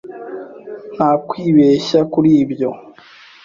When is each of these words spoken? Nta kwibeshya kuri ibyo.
Nta 0.95 1.09
kwibeshya 1.27 1.99
kuri 2.13 2.29
ibyo. 2.43 2.69